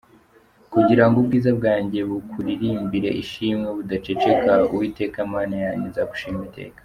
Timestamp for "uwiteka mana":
4.73-5.55